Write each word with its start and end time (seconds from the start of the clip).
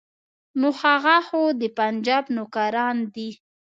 نو 0.59 0.67
هغه 0.81 1.17
خو 1.27 1.41
د 1.61 1.63
پنجاب 1.77 2.25
نوکران 2.37 2.97
دي. 3.13 3.29